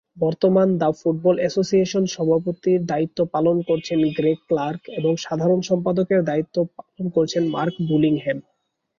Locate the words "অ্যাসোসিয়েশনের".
1.39-2.13